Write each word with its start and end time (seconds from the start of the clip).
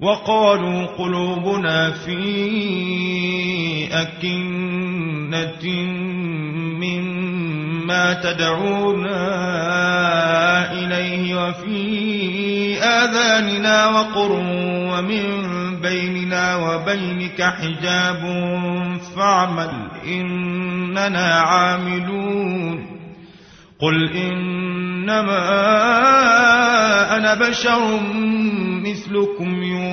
وقالوا 0.00 0.86
قلوبنا 0.86 1.90
في 1.90 2.18
أكنة 3.92 5.66
مما 6.80 8.12
تدعونا 8.14 9.22
إليه 10.72 11.34
وفي 11.34 12.78
آذاننا 12.82 13.86
وقر 13.86 14.32
ومن 14.92 15.46
بيننا 15.82 16.56
وبينك 16.56 17.42
حجاب 17.42 18.22
فاعمل 19.16 19.70
إننا 20.06 21.34
عاملون 21.40 22.86
قل 23.80 24.10
إنما 24.16 25.46
أنا 27.16 27.34
بشر 27.34 28.00
مثلكم 28.84 29.62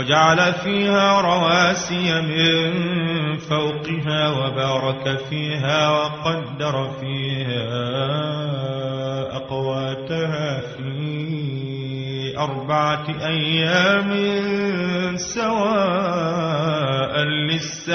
وجعل 0.00 0.52
فيها 0.64 1.20
رواسي 1.20 2.20
من 2.20 2.72
فوقها 3.36 4.28
وبارك 4.28 5.18
فيها 5.28 5.90
وقدر 5.90 6.90
فيها 7.00 7.68
أقواتها 9.36 10.60
في 10.60 12.38
أربعة 12.38 13.06
أيام 13.26 14.10
سواء 15.16 15.60
للسائلين. 17.22 17.90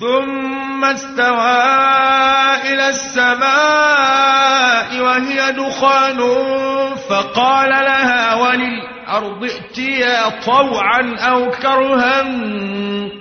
ثم 0.00 0.84
استوى 0.84 1.64
إلى 2.72 2.88
السماء 2.88 3.58
وهي 5.00 5.52
دخان 5.52 6.20
فقال 7.08 7.68
لها 7.70 8.34
وللأرض 8.34 9.44
ائتيا 9.44 10.28
طوعا 10.44 11.16
أو 11.18 11.50
كرها 11.50 12.22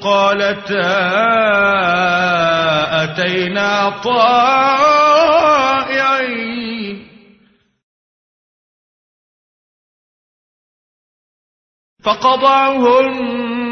قالتا 0.01 0.97
أتينا 3.03 3.89
طائعين 4.03 5.07
فقضعهن 12.03 13.66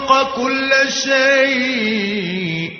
أنطق 0.00 0.36
كل 0.36 0.70
شيء 0.88 2.70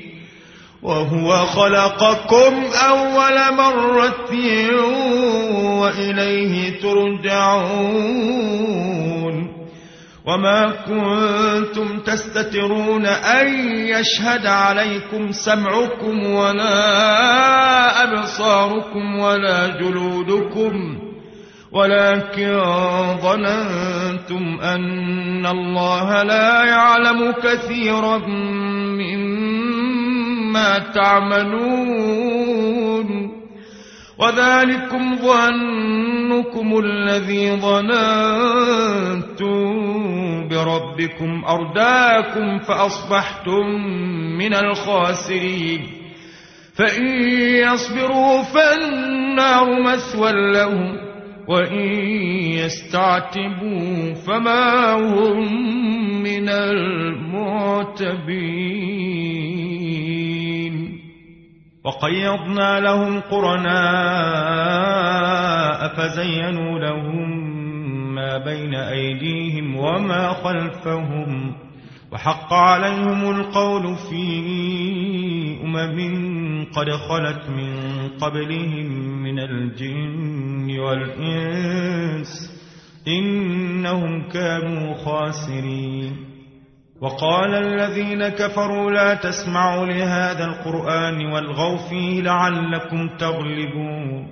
وهو 0.82 1.46
خلقكم 1.46 2.64
أول 2.88 3.54
مرة 3.56 4.30
وإليه 5.80 6.80
ترجعون 6.80 8.10
وما 10.26 10.70
كنتم 10.86 12.00
تستترون 12.00 13.06
أن 13.06 13.48
يشهد 13.86 14.46
عليكم 14.46 15.32
سمعكم 15.32 16.26
ولا 16.26 18.02
أبصاركم 18.02 19.18
ولا 19.18 19.66
جلودكم 19.66 21.09
ولكن 21.72 22.60
ظننتم 23.22 24.60
أن 24.60 25.46
الله 25.46 26.22
لا 26.22 26.64
يعلم 26.64 27.32
كثيرا 27.32 28.18
مما 28.98 30.78
تعملون. 30.78 32.20
وذلكم 34.18 35.16
ظنكم 35.16 36.78
الذي 36.84 37.56
ظننتم 37.56 38.00
بربكم. 40.48 41.44
أرداكم 41.44 42.58
فأصبحتم 42.58 43.66
من 44.38 44.54
الخاسرين. 44.54 45.86
فإن 46.74 47.06
يصبروا 47.40 48.42
فالنار 48.42 49.82
مثوى 49.82 50.32
لهم. 50.32 51.09
وإن 51.50 51.90
يستعتبوا 52.62 54.14
فما 54.14 54.94
هم 54.94 55.38
من 56.22 56.48
المعتبين. 56.48 57.50
وقيضنا 61.84 62.80
لهم 62.80 63.20
قرناء 63.20 63.70
فزينوا 65.96 66.78
لهم 66.78 67.50
ما 68.14 68.38
بين 68.38 68.74
أيديهم 68.74 69.76
وما 69.76 70.28
خلفهم. 70.28 71.54
وحق 72.12 72.52
عليهم 72.52 73.30
القول 73.30 73.96
في 74.10 74.40
أمم 75.64 76.39
قد 76.64 76.90
خلت 76.90 77.48
من 77.48 77.74
قبلهم 78.20 78.86
من 79.22 79.38
الجن 79.38 80.78
والإنس 80.78 82.60
إنهم 83.08 84.28
كانوا 84.28 84.94
خاسرين. 84.94 86.16
وقال 87.00 87.54
الذين 87.54 88.28
كفروا 88.28 88.90
لا 88.90 89.14
تسمعوا 89.14 89.86
لهذا 89.86 90.44
القرآن 90.44 91.26
والغوا 91.26 91.76
فيه 91.76 92.22
لعلكم 92.22 93.08
تغلبون. 93.18 94.26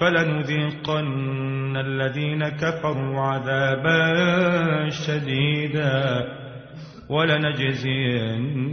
فلنذيقن 0.00 1.76
الذين 1.76 2.48
كفروا 2.48 3.20
عذابا 3.20 4.12
شديدا. 4.88 6.43
ولنجزينهم 7.10 8.68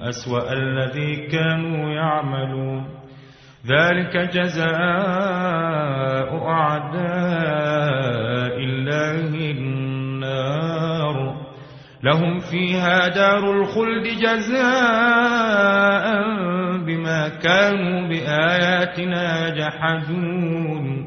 أسوأ 0.00 0.52
الذي 0.52 1.26
كانوا 1.26 1.90
يعملون. 1.90 2.86
ذلك 3.66 4.16
جزاء 4.16 4.76
أعداء 6.48 8.58
الله 8.58 9.50
النار. 9.50 11.36
لهم 12.02 12.38
فيها 12.38 13.08
دار 13.08 13.50
الخلد 13.50 14.06
جزاء 14.22 16.06
بما 16.86 17.28
كانوا 17.28 18.08
بآياتنا 18.08 19.48
يجحدون. 19.48 21.06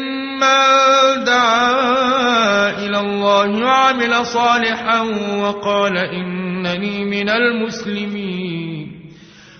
من 0.41 1.23
دعا 1.23 2.69
إلى 2.69 2.99
الله 2.99 3.65
وعمل 3.65 4.25
صالحا 4.25 5.01
وقال 5.37 5.97
إنني 5.97 7.05
من 7.05 7.29
المسلمين. 7.29 9.01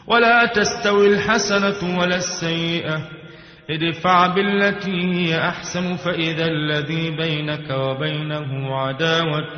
ولا 0.08 0.46
تستوي 0.46 1.08
الحسنة 1.08 2.00
ولا 2.00 2.16
السيئة. 2.16 3.02
ادفع 3.70 4.28
بالتي 4.28 4.92
هي 4.92 5.48
أحسن 5.48 5.96
فإذا 5.96 6.46
الذي 6.46 7.10
بينك 7.10 7.70
وبينه 7.70 8.76
عداوة 8.76 9.58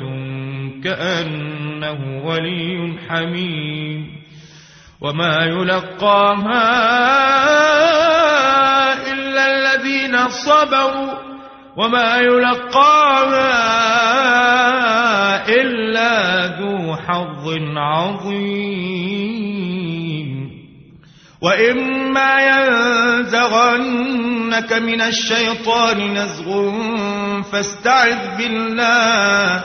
كأنه 0.84 2.24
ولي 2.24 2.98
حميم. 3.08 4.24
وما 5.00 5.44
يلقاها 5.44 6.94
الذين 10.14 10.28
صبروا 10.28 11.12
وما 11.76 12.16
يلقاها 12.16 13.48
إلا 15.48 16.46
ذو 16.46 16.96
حظ 16.96 17.58
عظيم. 17.76 18.94
وإما 21.42 22.32
ينزغنك 23.26 24.72
من 24.72 25.00
الشيطان 25.00 26.14
نزغ 26.14 26.72
فاستعذ 27.42 28.36
بالله 28.38 29.64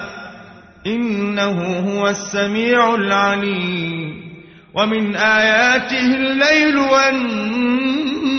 إنه 0.88 1.80
هو 1.80 2.08
السميع 2.08 2.96
العليم. 2.96 4.30
ومن 4.74 5.16
آياته 5.16 6.16
الليل 6.16 6.78
والنهار 6.78 8.39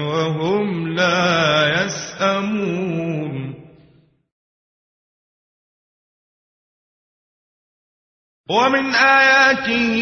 وهم 0.00 0.88
لا 0.88 1.84
يسأمون. 1.84 3.54
ومن 8.50 8.94
آياته 8.94 9.94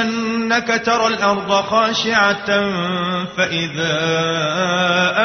أنك 0.00 0.82
ترى 0.84 1.06
الأرض 1.06 1.52
خاشعة 1.52 2.46
فإذا 3.24 3.96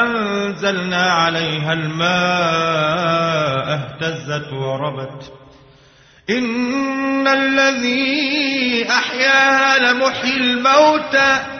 أنزلنا 0.02 1.12
عليها 1.12 1.72
الماء 1.72 3.20
اهتزت 3.74 4.52
وربت. 4.52 5.32
إن 6.30 7.28
الذي 7.28 8.86
أحياها 8.90 9.92
لمحيي 9.92 10.36
الموتى 10.36 11.59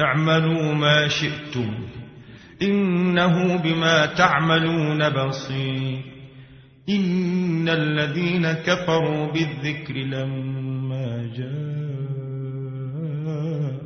اعملوا 0.00 0.74
ما 0.74 1.08
شئتم 1.08 1.74
إنه 2.62 3.56
بما 3.56 4.06
تعملون 4.06 5.08
بصير 5.08 5.98
إن 6.88 7.68
الذين 7.68 8.52
كفروا 8.52 9.32
بالذكر 9.32 9.94
لما 9.94 11.30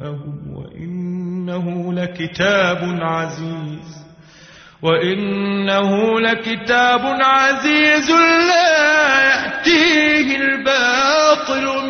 جاءهم 0.00 0.54
وإنه 0.56 1.92
لكتاب 1.92 2.98
عزيز 3.02 4.00
وإنه 4.82 6.20
لكتاب 6.20 7.00
عزيز 7.20 8.10
لا 8.10 9.20
يأتيه 9.24 10.36
الباطل 10.36 11.86
من 11.88 11.89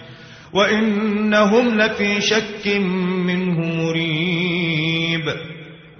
وإنهم 0.53 1.81
لفي 1.81 2.21
شك 2.21 2.67
منه 3.25 3.59
مريب. 3.59 5.25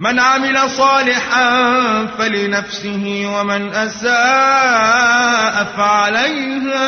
من 0.00 0.18
عمل 0.20 0.70
صالحا 0.70 2.06
فلنفسه 2.06 3.36
ومن 3.36 3.68
أساء 3.68 5.64
فعليها. 5.64 6.82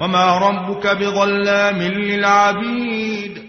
وما 0.00 0.38
ربك 0.38 0.86
بظلام 0.86 1.82
للعبيد. 1.82 3.44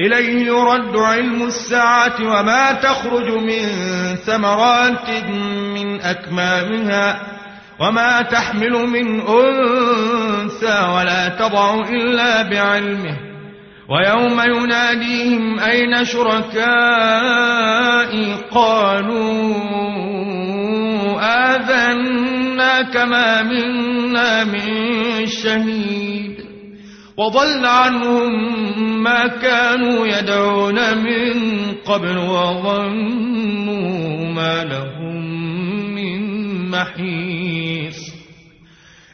إليه 0.00 0.46
يرد 0.46 0.96
علم 0.96 1.42
الساعة 1.42 2.38
وما 2.38 2.72
تخرج 2.72 3.30
من 3.30 3.68
ثمرات 4.16 5.10
من 5.50 6.00
أكمامها. 6.00 7.35
وما 7.80 8.22
تحمل 8.22 8.72
من 8.72 9.20
أنثى 9.20 10.88
ولا 10.94 11.28
تضع 11.28 11.74
إلا 11.74 12.42
بعلمه 12.42 13.16
ويوم 13.88 14.40
يناديهم 14.40 15.58
أين 15.58 16.04
شركائي 16.04 16.36
قالوا 18.50 19.54
آذنا 21.20 22.82
كما 22.82 23.42
منا 23.42 24.44
من 24.44 25.26
شهيد 25.26 26.36
وضل 27.16 27.66
عنهم 27.66 28.32
ما 29.02 29.26
كانوا 29.26 30.06
يدعون 30.06 30.98
من 30.98 31.32
قبل 31.86 32.18
وظنوا 32.18 33.76
ما 34.32 34.64
لهم 34.64 35.16
من 35.94 36.20
محيص 36.70 37.65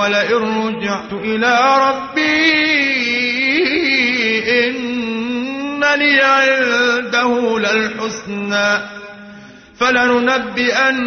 ولئن 0.00 0.66
رجعت 0.66 1.12
إلى 1.12 1.58
ربي 1.88 2.48
إن 4.66 5.80
لي 5.80 6.20
عنده 6.22 7.58
للحسنى 7.58 8.78
فلننبئن 9.80 10.98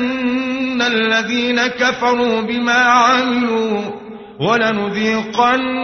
الذين 0.81 1.67
كفروا 1.67 2.41
بما 2.41 2.73
عملوا 2.73 3.81
ولنذيقنهم 4.39 5.81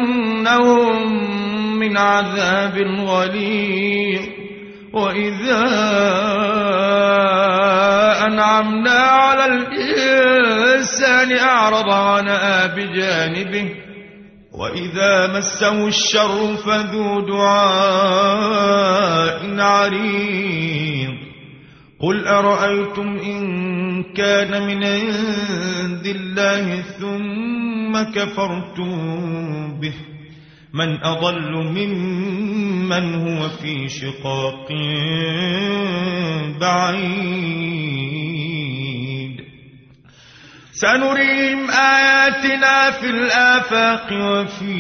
من 1.79 1.97
عذاب 1.97 2.77
غليظ. 3.07 4.21
وإذا 4.93 5.63
أنعمنا 8.27 8.99
على 8.99 9.45
الإنسان 9.45 11.37
أعرض 11.37 11.89
عنها 11.89 12.67
بجانبه 12.67 13.69
وإذا 14.53 15.37
مسه 15.37 15.87
الشر 15.87 16.55
فذو 16.55 17.21
دعاء 17.27 18.59
عريض. 19.59 21.13
قل 22.01 22.27
أرأيتم 22.27 23.17
إن 23.17 24.03
كان 24.03 24.67
من 24.67 24.83
عند 24.83 26.05
الله 26.05 26.81
ثم 26.81 28.03
كفرتم 28.13 28.91
به؟ 29.81 29.93
من 30.73 31.03
أضل 31.03 31.51
ممن 31.51 33.15
هو 33.15 33.49
في 33.49 33.89
شقاق 33.89 34.67
بعيد. 36.61 38.17
سنريهم 40.73 41.71
آياتنا 41.71 42.91
في 42.91 43.09
الآفاق 43.09 44.07
وفي 44.11 44.77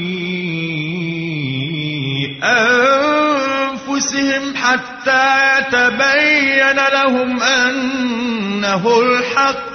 أنفسهم 2.43 4.55
حتى 4.55 5.59
يتبين 5.59 6.75
لهم 6.93 7.41
أنه 7.41 8.99
الحق. 8.99 9.67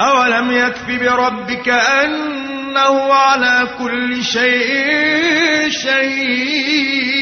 أولم 0.00 0.52
يكف 0.52 0.86
بربك 0.86 1.68
أنه 2.74 3.12
على 3.12 3.68
كل 3.78 4.24
شيء 4.24 5.70
شهيد. 5.70 7.14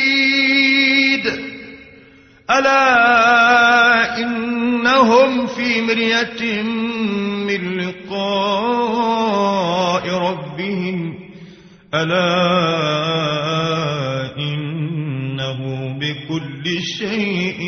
ألا 2.51 4.19
إنهم 4.19 5.47
في 5.47 5.83
مرية 5.83 6.63
من 7.47 7.81
لقاء 7.81 8.49
ربهم. 10.09 11.15
ألا 11.95 12.33
إنه 14.39 15.61
بكل 15.99 16.65
شيء 16.99 17.63